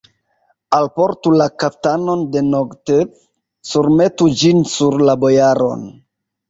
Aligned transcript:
Alportu 0.77 1.33
la 1.41 1.47
kaftanon 1.63 2.25
de 2.37 2.43
Nogtev, 2.47 3.15
surmetu 3.75 4.33
ĝin 4.43 4.67
sur 4.75 5.03
la 5.11 5.21
bojaron! 5.27 5.91